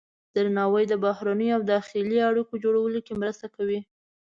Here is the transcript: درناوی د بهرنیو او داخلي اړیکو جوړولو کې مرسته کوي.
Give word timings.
درناوی 0.35 0.83
د 0.89 0.93
بهرنیو 1.05 1.55
او 1.57 1.61
داخلي 1.73 2.19
اړیکو 2.29 2.53
جوړولو 2.63 2.99
کې 3.05 3.13
مرسته 3.21 3.45
کوي. 3.55 3.79